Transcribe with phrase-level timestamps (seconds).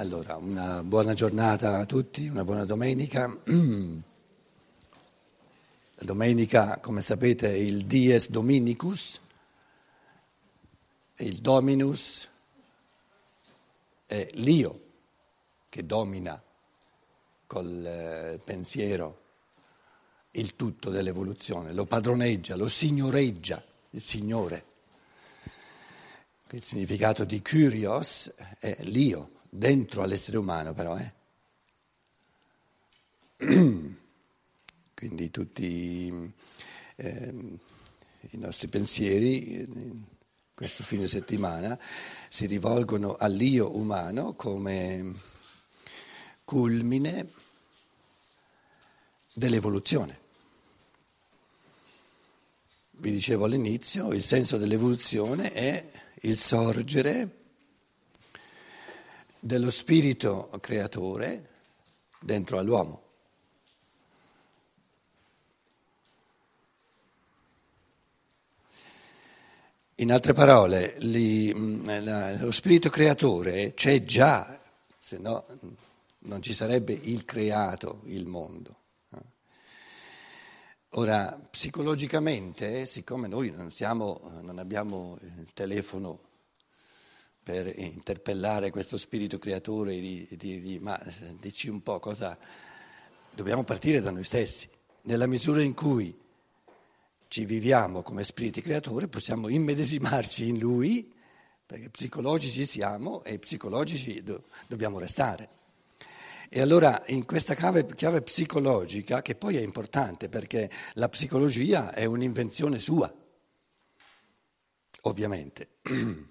[0.00, 3.26] Allora, una buona giornata a tutti, una buona domenica.
[5.94, 9.20] La domenica, come sapete, è il Dies Dominicus,
[11.16, 12.26] il Dominus
[14.06, 14.80] è l'io
[15.68, 16.42] che domina
[17.46, 19.20] col eh, pensiero
[20.30, 24.64] il tutto dell'evoluzione, lo padroneggia, lo signoreggia, il Signore.
[26.52, 31.12] Il significato di Kyrios è l'io dentro all'essere umano però, eh?
[34.94, 36.32] Quindi tutti
[36.96, 37.58] eh,
[38.30, 40.08] i nostri pensieri
[40.54, 41.78] questo fine settimana
[42.28, 45.14] si rivolgono all'io umano come
[46.44, 47.30] culmine
[49.32, 50.18] dell'evoluzione.
[52.90, 55.90] Vi dicevo all'inizio, il senso dell'evoluzione è
[56.20, 57.39] il sorgere
[59.40, 61.48] dello spirito creatore
[62.20, 63.02] dentro all'uomo.
[69.96, 74.58] In altre parole, li, mm, lo spirito creatore c'è già,
[74.96, 75.44] se no
[76.20, 78.76] non ci sarebbe il creato, il mondo.
[80.94, 86.29] Ora, psicologicamente, siccome noi non, siamo, non abbiamo il telefono
[87.42, 91.00] per interpellare questo spirito creatore di, di, ma
[91.40, 92.38] dici un po' cosa
[93.34, 94.68] dobbiamo partire da noi stessi.
[95.02, 96.16] Nella misura in cui
[97.28, 101.12] ci viviamo come spiriti creatori possiamo immedesimarci in lui,
[101.64, 105.48] perché psicologici siamo e psicologici do, dobbiamo restare.
[106.48, 112.04] E allora in questa chiave, chiave psicologica, che poi è importante perché la psicologia è
[112.04, 113.12] un'invenzione sua,
[115.02, 115.68] ovviamente.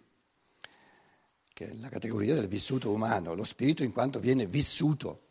[1.60, 5.24] che è la categoria del vissuto umano, lo spirito in quanto viene vissuto.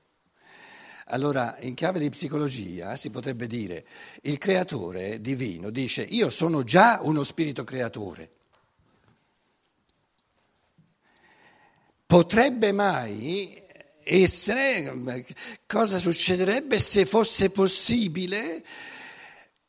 [1.07, 3.87] Allora, in chiave di psicologia si potrebbe dire,
[4.25, 8.31] il creatore divino dice, io sono già uno spirito creatore.
[12.05, 13.59] Potrebbe mai
[14.05, 15.25] essere,
[15.65, 18.63] cosa succederebbe se fosse possibile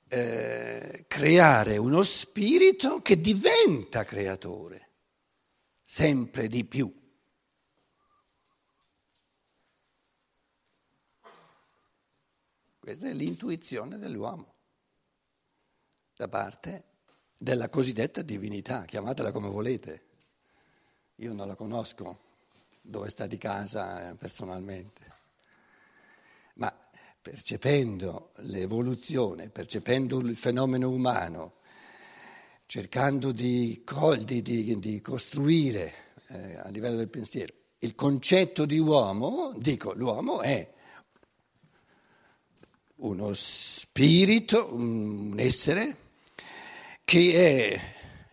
[0.10, 4.88] eh, creare uno spirito che diventa creatore?
[5.92, 6.94] Sempre di più.
[12.78, 14.54] Questa è l'intuizione dell'uomo
[16.16, 16.84] da parte
[17.36, 20.06] della cosiddetta divinità, chiamatela come volete.
[21.16, 22.20] Io non la conosco
[22.82, 25.08] dove sta di casa eh, personalmente,
[26.56, 26.72] ma
[27.20, 31.59] percependo l'evoluzione, percependo il fenomeno umano,
[32.70, 33.84] cercando di,
[34.26, 40.42] di, di, di costruire eh, a livello del pensiero il concetto di uomo, dico l'uomo
[40.42, 40.72] è
[42.98, 45.96] uno spirito, un essere
[47.04, 47.82] che è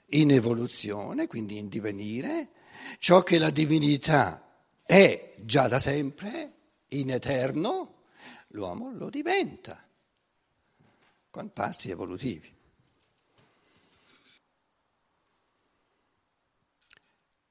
[0.09, 2.51] in evoluzione, quindi in divenire,
[2.99, 6.53] ciò che la divinità è già da sempre,
[6.89, 8.03] in eterno,
[8.49, 9.83] l'uomo lo diventa
[11.31, 12.56] con passi evolutivi.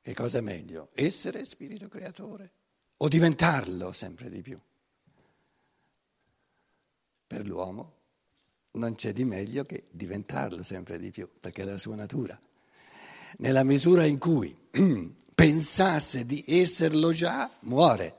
[0.05, 0.91] Che cosa è meglio?
[0.93, 2.51] Essere spirito creatore
[2.97, 4.55] o diventarlo sempre di più?
[7.25, 7.93] Per l'uomo
[8.73, 12.39] non c'è di meglio che diventarlo sempre di più, perché è la sua natura.
[13.37, 14.55] Nella misura in cui
[15.33, 18.15] pensasse di esserlo già, muore.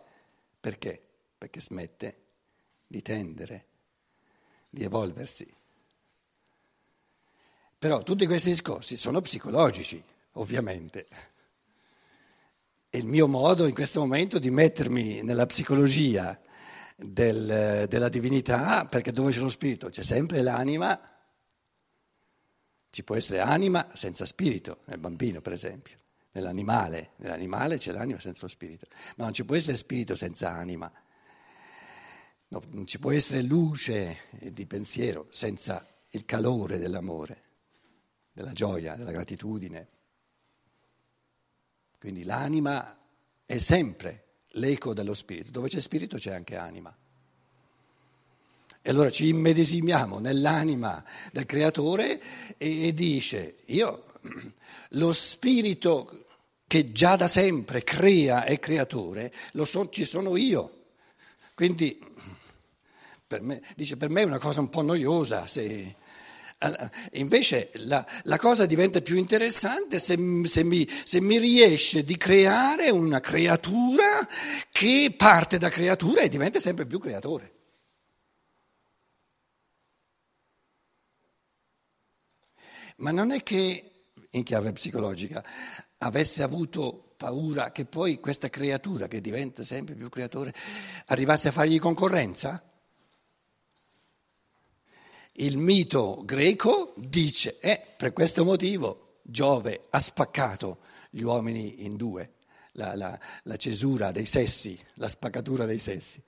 [0.59, 1.01] Perché?
[1.39, 2.17] Perché smette
[2.85, 3.67] di tendere,
[4.69, 5.55] di evolversi.
[7.79, 11.35] Però tutti questi discorsi sono psicologici, ovviamente.
[12.97, 16.41] Il mio modo in questo momento di mettermi nella psicologia
[16.97, 19.91] del, della divinità, perché dove c'è lo spirito?
[19.91, 20.99] C'è sempre l'anima,
[22.89, 25.99] ci può essere anima senza spirito, nel bambino per esempio,
[26.33, 28.87] nell'animale, nell'animale c'è l'anima senza lo spirito,
[29.17, 30.91] ma non ci può essere spirito senza anima,
[32.49, 37.43] no, non ci può essere luce di pensiero senza il calore dell'amore,
[38.33, 39.89] della gioia, della gratitudine.
[42.07, 42.97] Quindi l'anima
[43.45, 45.51] è sempre l'eco dello spirito.
[45.51, 46.97] Dove c'è spirito c'è anche anima.
[48.81, 52.23] E allora ci immedesimiamo nell'anima del creatore
[52.59, 54.05] e, dice, io
[54.91, 56.27] lo spirito
[56.69, 60.85] che già da sempre crea e creatore, so, ci sono io.
[61.57, 61.99] Quindi
[63.27, 65.97] per me, dice, per me è una cosa un po' noiosa se
[67.13, 72.89] Invece la, la, cosa diventa più interessante se, se, mi, se, mi, riesce di creare
[72.89, 74.27] una creatura
[74.73, 77.53] che parte da creatura e diventa sempre più creatore.
[82.97, 85.45] Ma non è che, in chiave psicologica,
[85.99, 90.55] avesse avuto paura che poi questa creatura che diventa sempre più creatore
[91.07, 92.63] arrivasse a fargli concorrenza?
[95.39, 100.79] Il mito greco dice, eh, per questo motivo Giove ha spaccato
[101.11, 102.35] gli uomini in due,
[102.73, 106.23] la, la, la cesura dei sessi, la spaccatura dei sessi.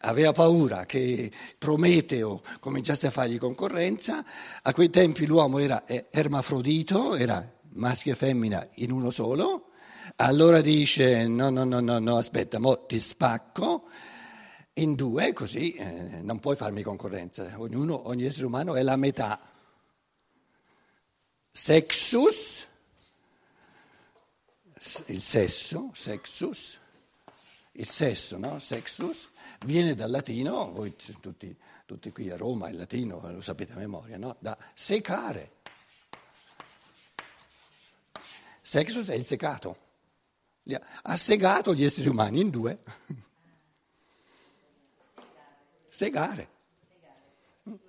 [0.00, 4.22] Aveva paura che Prometeo cominciasse a fargli concorrenza,
[4.62, 9.70] a quei tempi l'uomo era ermafrodito, era maschio e femmina in uno solo,
[10.16, 13.84] allora dice no, no, no, no, no aspetta, mo ti spacco
[14.78, 19.40] in due, così eh, non puoi farmi concorrenza, ognuno, ogni essere umano è la metà.
[21.50, 22.66] Sexus,
[25.06, 26.78] il sesso, sexus,
[27.72, 28.58] il sesso, no?
[28.58, 29.28] Sexus,
[29.64, 34.16] viene dal latino, voi tutti, tutti qui a Roma il latino lo sapete a memoria,
[34.16, 34.36] no?
[34.38, 35.56] Da secare.
[38.60, 39.86] Sexus è il secato.
[41.02, 42.78] Ha segato gli esseri umani in due.
[45.98, 46.48] Segare.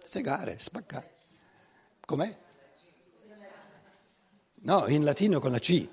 [0.04, 1.12] Segare, spaccare.
[2.04, 2.38] Com'è?
[4.62, 5.88] No, in latino con la C.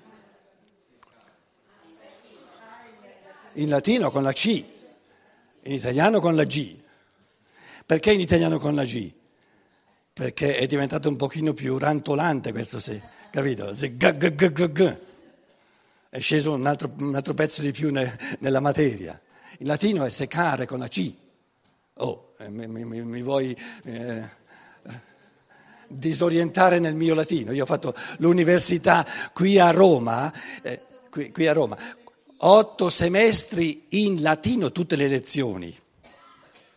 [3.53, 6.75] In latino con la C, in italiano con la G.
[7.85, 9.11] Perché in italiano con la G?
[10.11, 12.99] Perché è diventato un pochino più rantolante questo, se,
[13.29, 13.75] capito?
[13.75, 14.97] Se g, g, g, g,
[16.09, 19.21] È sceso un altro, un altro pezzo di più ne, nella materia.
[19.59, 21.25] In latino è secare con la C.
[21.99, 24.23] Oh, eh, mi, mi, mi, vuoi eh,
[25.87, 27.51] disorientare nel mio latino?
[27.51, 31.75] Io ho fatto l'università qui a Roma, eh, qui, qui a Roma,
[32.37, 35.75] otto semestri in latino tutte le lezioni.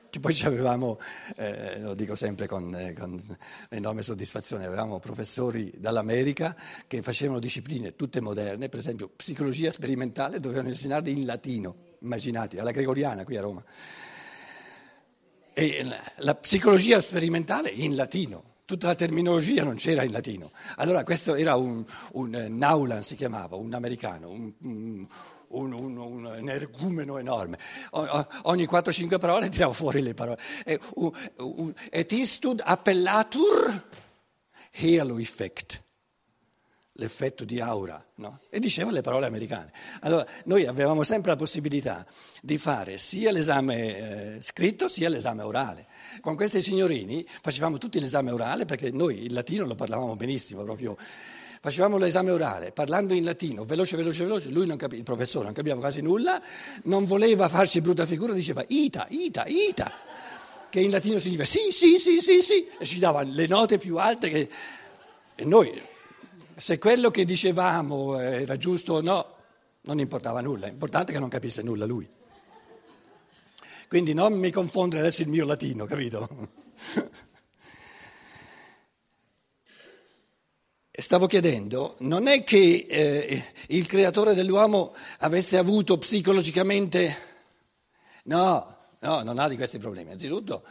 [0.09, 0.99] Che poi avevamo,
[1.37, 3.23] eh, lo dico sempre con, eh, con,
[3.69, 6.57] enorme soddisfazione, avevamo professori dall'America
[6.87, 12.73] che facevano discipline tutte moderne, per esempio psicologia sperimentale, dovevano insegnare in latino, immaginate, alla
[12.73, 13.63] Gregoriana qui a Roma.
[15.61, 15.87] E
[16.17, 20.53] la psicologia sperimentale in latino, tutta la terminologia non c'era in latino.
[20.77, 25.07] Allora questo era un, un eh, Naulan si chiamava, un americano, un, un,
[25.49, 27.59] un, energumeno enorme.
[28.45, 30.41] Ogni 4-5 parole tirava fuori le parole.
[30.65, 33.85] Et istud appellatur
[34.73, 35.83] halo effect
[37.01, 38.41] l'effetto di aura, no?
[38.51, 39.73] e diceva le parole americane.
[40.03, 42.07] Allora, noi avevamo sempre la possibilità
[42.43, 45.87] di fare sia l'esame eh, scritto sia l'esame orale.
[46.21, 50.97] Con questi signorini facevamo tutti l'esame orale perché noi il latino lo parlavamo benissimo, proprio.
[51.63, 55.55] Facevamo l'esame orale parlando in latino, veloce, veloce, veloce, lui non capiva, il professore non
[55.55, 56.41] capiva quasi nulla,
[56.85, 59.91] non voleva farci brutta figura, diceva ita, ita, ita,
[60.71, 63.97] che in latino significa sì, sì, sì, sì, sì, e ci dava le note più
[63.97, 64.49] alte che...
[65.35, 65.71] E noi
[66.61, 69.37] se quello che dicevamo era giusto o no,
[69.83, 72.07] non importava nulla, è importante che non capisse nulla lui.
[73.89, 76.29] Quindi non mi confondere adesso il mio latino, capito?
[80.93, 87.29] Stavo chiedendo, non è che eh, il creatore dell'uomo avesse avuto psicologicamente...
[88.25, 90.11] No, no, non ha di questi problemi.
[90.11, 90.63] Anzitutto,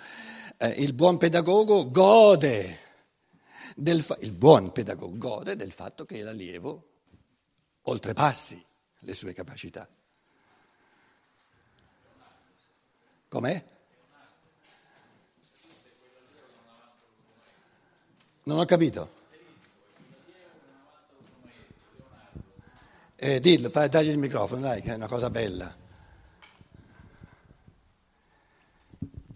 [0.57, 2.88] eh, il buon pedagogo gode
[4.01, 6.87] fa- il buon pedagogo gode del fatto che l'allievo
[7.83, 8.63] oltrepassi
[8.99, 9.87] le sue capacità.
[13.27, 13.63] Com'è?
[18.43, 19.17] Non ho capito.
[23.15, 25.78] Eh, dillo, fai, dagli il microfono, dai, che è una cosa bella.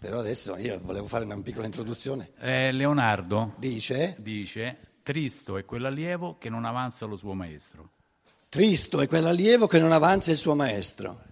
[0.04, 2.32] Però adesso io volevo fare una piccola introduzione.
[2.38, 4.16] Eh, Leonardo dice?
[4.18, 7.92] dice, Tristo è quell'allievo che non avanza lo suo maestro.
[8.50, 11.22] Tristo è quell'allievo che non avanza il suo maestro.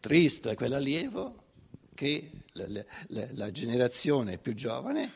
[0.00, 1.44] Tristo è quell'allievo
[1.94, 2.66] che la,
[3.10, 5.12] la, la generazione più giovane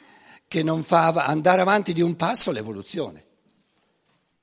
[0.47, 3.27] che non fa andare avanti di un passo l'evoluzione.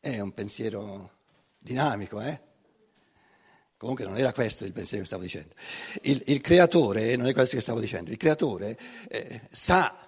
[0.02, 1.12] È un pensiero
[1.58, 2.42] dinamico, eh?
[3.78, 5.54] Comunque non era questo il pensiero che stavo dicendo.
[6.02, 10.07] Il, il creatore, non è questo che stavo dicendo, il creatore eh, sa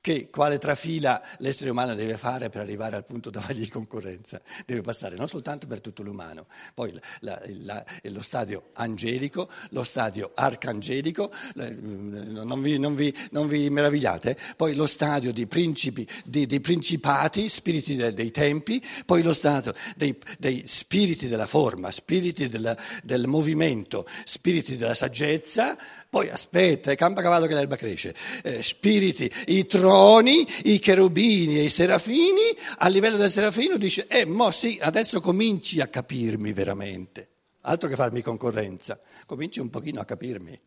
[0.00, 4.40] che quale trafila l'essere umano deve fare per arrivare al punto da fargli concorrenza.
[4.64, 10.32] Deve passare non soltanto per tutto l'umano, poi la, la, lo stadio angelico, lo stadio
[10.34, 16.60] arcangelico, non vi, non vi, non vi meravigliate, poi lo stadio dei principi, dei, dei
[16.60, 22.76] principati, spiriti dei, dei, tempi, poi lo stadio dei, dei spiriti della forma, spiriti della,
[23.02, 25.76] del movimento, spiriti della saggezza,
[26.10, 31.68] poi aspetta, campa cavallo che l'erba cresce, eh, spiriti, i troni, i cherubini e i
[31.68, 37.28] serafini, a livello del serafino dice, eh, mo sì, adesso cominci a capirmi veramente,
[37.62, 40.58] altro che farmi concorrenza, cominci un pochino a capirmi.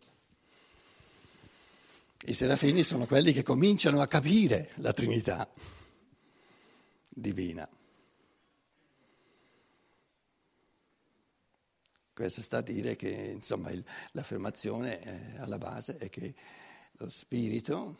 [2.25, 5.49] I serafini sono quelli che cominciano a capire la Trinità
[7.09, 7.67] divina.
[12.21, 16.35] Questo sta a dire che insomma, il, l'affermazione alla base è che
[16.91, 17.97] lo spirito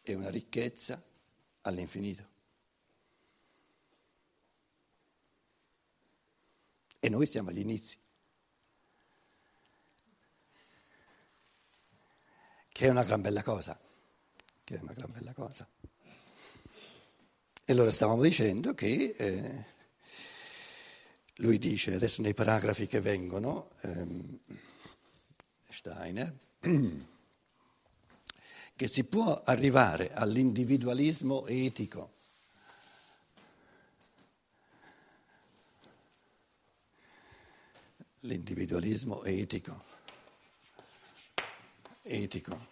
[0.00, 1.02] è una ricchezza
[1.60, 2.26] all'infinito.
[6.98, 7.98] E noi siamo agli inizi.
[12.72, 13.78] Che è una gran bella cosa.
[14.64, 15.68] Che è una gran bella cosa.
[17.62, 19.73] E allora stavamo dicendo che eh,
[21.38, 24.38] lui dice, adesso nei paragrafi che vengono, ehm,
[25.68, 26.32] Steiner,
[28.76, 32.12] che si può arrivare all'individualismo etico.
[38.20, 39.84] L'individualismo etico,
[42.00, 42.66] etico,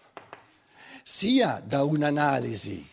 [1.02, 2.88] sia da un'analisi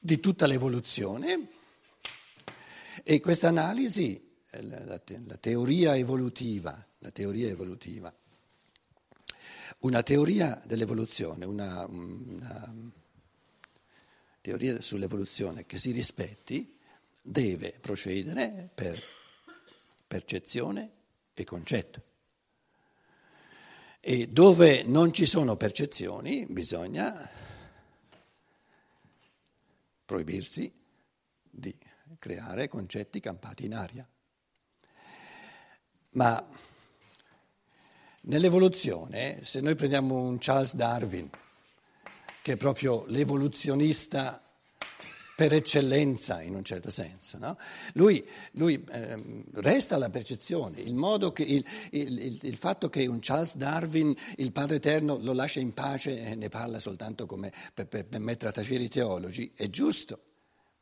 [0.00, 1.60] di tutta l'evoluzione,
[3.04, 8.14] e questa analisi, eh, la, la, teoria evolutiva, la teoria evolutiva,
[9.80, 12.74] una teoria dell'evoluzione, una, una
[14.40, 16.78] teoria sull'evoluzione che si rispetti,
[17.22, 19.02] deve procedere per
[20.06, 20.90] percezione
[21.34, 22.02] e concetto.
[24.00, 27.28] E dove non ci sono percezioni bisogna
[30.04, 30.72] proibirsi
[31.48, 31.74] di
[32.22, 34.08] creare concetti campati in aria.
[36.10, 36.46] Ma
[38.20, 41.28] nell'evoluzione, se noi prendiamo un Charles Darwin,
[42.40, 44.40] che è proprio l'evoluzionista
[45.34, 47.38] per eccellenza in un certo senso.
[47.38, 47.58] No?
[47.94, 53.56] Lui, lui eh, resta alla percezione, il, che, il, il, il, fatto che un Charles
[53.56, 58.06] Darwin, il Padre Eterno, lo lascia in pace e ne parla soltanto come per, per,
[58.06, 60.20] per mettere a tacere i teologi, è giusto.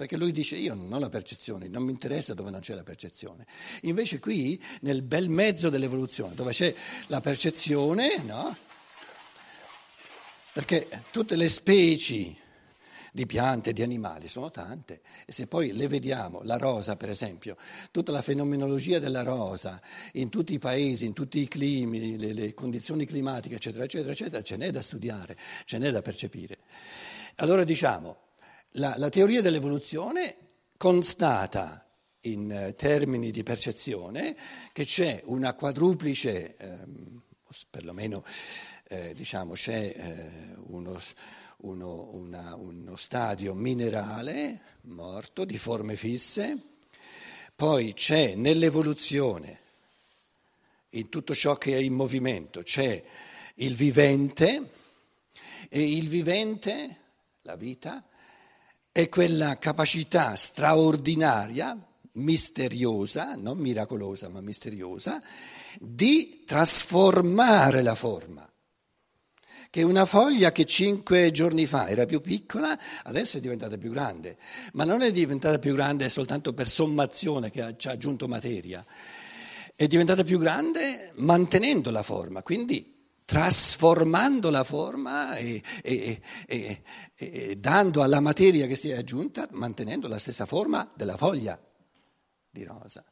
[0.00, 2.82] Perché lui dice io non ho la percezione, non mi interessa dove non c'è la
[2.82, 3.44] percezione.
[3.82, 6.74] Invece qui, nel bel mezzo dell'evoluzione, dove c'è
[7.08, 8.56] la percezione, no?
[10.54, 12.34] Perché tutte le specie
[13.12, 17.58] di piante, di animali sono tante e se poi le vediamo, la rosa per esempio,
[17.90, 22.54] tutta la fenomenologia della rosa in tutti i paesi, in tutti i climi, le, le
[22.54, 26.56] condizioni climatiche, eccetera, eccetera, eccetera, ce n'è da studiare, ce n'è da percepire.
[27.36, 28.28] Allora diciamo,
[28.72, 30.36] la, la teoria dell'evoluzione
[30.76, 31.86] constata
[32.24, 34.36] in eh, termini di percezione
[34.72, 37.22] che c'è una quadruplice, ehm,
[37.70, 38.24] perlomeno
[38.88, 41.00] eh, diciamo c'è eh, uno,
[41.58, 46.58] uno, una, uno stadio minerale morto di forme fisse,
[47.54, 49.58] poi c'è nell'evoluzione,
[50.90, 53.02] in tutto ciò che è in movimento, c'è
[53.56, 54.70] il vivente
[55.68, 56.96] e il vivente,
[57.42, 58.04] la vita,
[58.92, 61.78] è quella capacità straordinaria,
[62.12, 65.22] misteriosa, non miracolosa ma misteriosa,
[65.78, 68.44] di trasformare la forma.
[69.70, 74.36] Che una foglia che cinque giorni fa era più piccola, adesso è diventata più grande,
[74.72, 78.84] ma non è diventata più grande soltanto per sommazione che ci ha aggiunto materia,
[79.76, 82.99] è diventata più grande mantenendo la forma, quindi
[83.30, 86.82] trasformando la forma e, e, e,
[87.14, 91.56] e, dando alla materia che si è aggiunta, mantenendo la stessa forma della foglia
[92.50, 93.04] di rosa.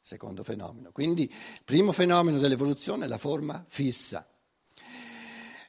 [0.00, 0.90] Secondo fenomeno.
[0.90, 1.30] Quindi
[1.62, 4.26] primo fenomeno dell'evoluzione è la forma fissa.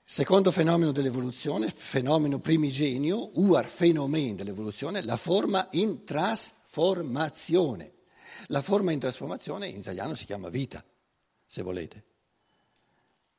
[0.05, 7.95] Secondo fenomeno dell'evoluzione, fenomeno primigenio, uar fenomen dell'evoluzione, la forma in trasformazione.
[8.45, 10.81] La forma in trasformazione in italiano si chiama vita,
[11.45, 12.05] se volete.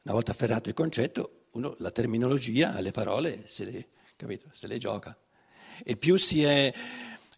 [0.09, 4.79] Una volta afferrato il concetto, uno la terminologia, le parole, se le, capito, se le
[4.79, 5.15] gioca.
[5.85, 6.73] E più si è,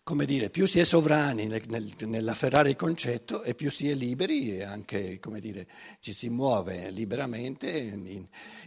[0.04, 3.94] come dire, più si è sovrani nel, nel, nell'afferrare il concetto e più si è
[3.94, 5.66] liberi e anche, come dire,
[5.98, 7.68] ci si muove liberamente.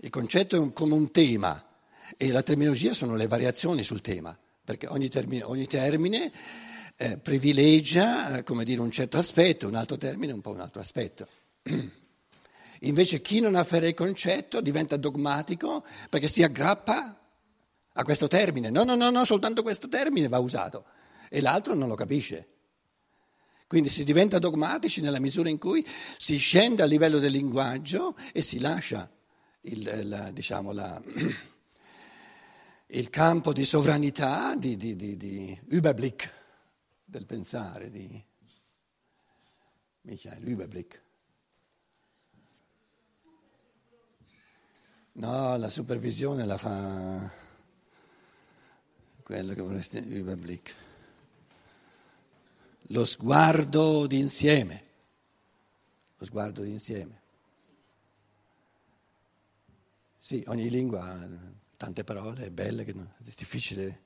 [0.01, 1.65] Il concetto è un, come un tema,
[2.17, 6.29] E la terminologia sono le variazioni sul tema, perché ogni termine, ogni termine
[6.97, 10.81] eh, privilegia eh, come dire, un certo aspetto, un altro termine un po' un altro
[10.81, 11.25] aspetto.
[12.83, 17.17] Invece chi non afferra il concetto diventa dogmatico perché si aggrappa
[17.93, 18.69] a questo termine.
[18.69, 20.85] No, no, no, no, soltanto questo termine va usato
[21.29, 22.47] e l'altro non lo capisce.
[23.67, 25.85] Quindi si diventa dogmatici nella misura in cui
[26.17, 29.09] si scende a livello del linguaggio e si lascia
[29.61, 31.01] il, la, diciamo, la,
[32.87, 36.31] il campo di sovranità, di, di, di, di Überblick
[37.05, 38.23] del pensare, di
[40.01, 41.01] Michael Überblick.
[45.15, 47.31] No, la supervisione la fa
[49.21, 50.75] quello che vorreste Überblick.
[52.87, 54.83] Lo sguardo d'insieme.
[56.17, 57.21] Lo sguardo d'insieme.
[60.17, 61.29] Sì, ogni lingua ha
[61.77, 64.01] tante parole belle che è difficile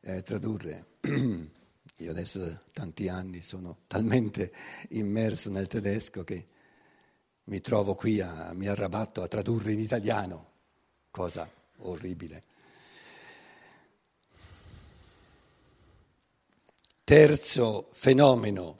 [0.00, 0.86] eh, tradurre.
[1.96, 4.52] Io adesso da tanti anni sono talmente
[4.90, 6.46] immerso nel tedesco che
[7.50, 10.50] mi trovo qui, a, mi arrabatto a tradurre in italiano,
[11.10, 12.44] cosa orribile.
[17.02, 18.78] Terzo fenomeno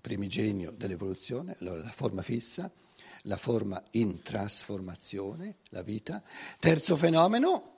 [0.00, 2.68] primigenio dell'evoluzione, allora la forma fissa,
[3.22, 6.20] la forma in trasformazione, la vita.
[6.58, 7.76] Terzo fenomeno,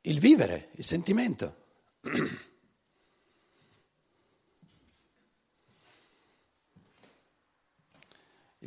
[0.00, 1.62] il vivere, il sentimento.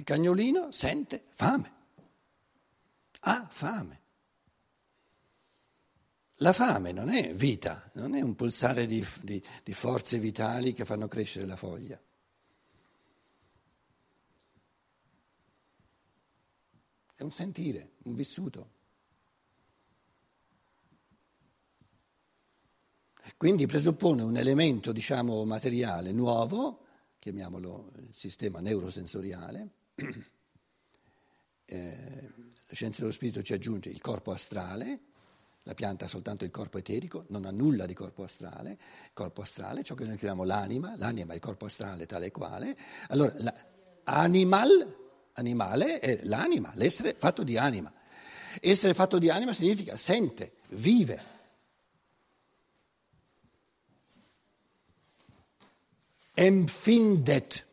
[0.07, 1.73] cagnolino sente fame,
[3.19, 4.01] ha fame.
[6.35, 10.85] La fame non è vita, non è un pulsare di, di, di forze vitali che
[10.85, 12.01] fanno crescere la foglia.
[17.13, 18.69] È un sentire, un vissuto.
[23.35, 26.85] Quindi presuppone un elemento, diciamo, materiale nuovo,
[27.19, 29.71] chiamiamolo il sistema neurosensoriale,
[31.65, 32.29] eh,
[32.67, 34.99] la scienza dello spirito ci aggiunge il corpo astrale,
[35.63, 39.41] la pianta ha soltanto il corpo eterico, non ha nulla di corpo astrale, il corpo
[39.41, 42.77] astrale, ciò che noi chiamiamo l'anima, l'anima è il corpo astrale tale e quale,
[43.09, 43.33] allora
[44.05, 44.95] l'animal,
[45.33, 47.91] animale è l'anima, l'essere fatto di anima.
[48.61, 51.35] Essere fatto di anima significa sente, vive.
[56.33, 57.66] Empfindet,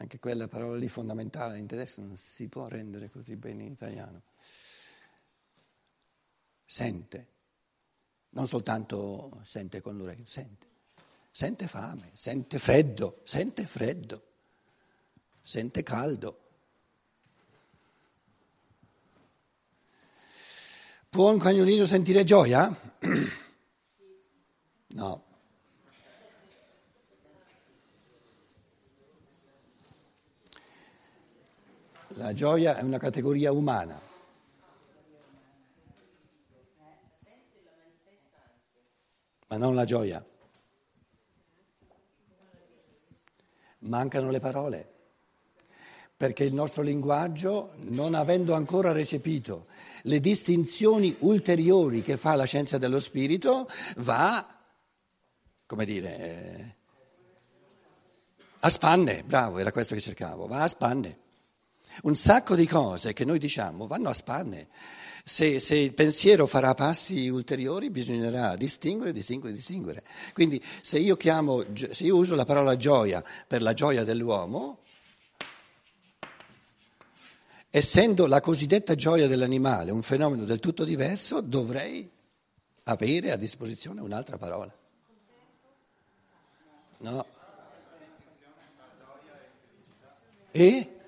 [0.00, 4.22] anche quella parola lì fondamentale in tedesco non si può rendere così bene in italiano.
[6.64, 7.28] Sente,
[8.30, 10.68] non soltanto sente con l'orecchio, sente.
[11.30, 14.26] Sente fame, sente freddo, sente freddo,
[15.42, 16.48] sente caldo.
[21.10, 22.74] Può un cagnolino sentire gioia?
[24.92, 25.29] No.
[32.20, 33.98] La gioia è una categoria umana.
[39.48, 40.22] Ma non la gioia.
[43.78, 44.86] Mancano le parole,
[46.14, 49.64] perché il nostro linguaggio, non avendo ancora recepito
[50.02, 54.46] le distinzioni ulteriori che fa la scienza dello spirito, va,
[55.64, 56.74] come dire, eh,
[58.60, 61.19] a spanne, bravo, era questo che cercavo, va a spanne.
[62.02, 64.68] Un sacco di cose che noi diciamo vanno a spanne.
[65.22, 70.02] Se, se, il pensiero farà passi ulteriori bisognerà distinguere, distinguere, distinguere.
[70.32, 74.78] Quindi se io, chiamo, se io uso la parola gioia per la gioia dell'uomo,
[77.68, 82.10] essendo la cosiddetta gioia dell'animale un fenomeno del tutto diverso, dovrei
[82.84, 84.74] avere a disposizione un'altra parola.
[86.98, 87.26] No.
[90.50, 90.99] E?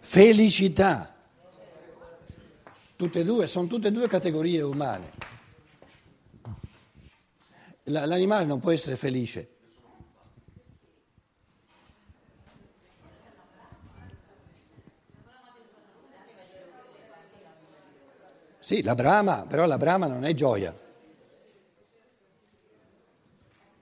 [0.00, 1.14] Felicità.
[2.96, 5.10] Tutte e due, sono tutte e due categorie umane.
[7.84, 9.48] L'animale non può essere felice.
[18.58, 20.79] Sì, la brama, però la brama non è gioia.